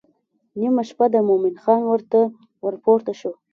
نیمه 0.59 0.83
شپه 0.89 1.05
ده 1.13 1.19
مومن 1.27 1.55
خان 1.63 1.81
ورته 1.91 2.19
ورپورته 2.63 3.13
شو. 3.19 3.31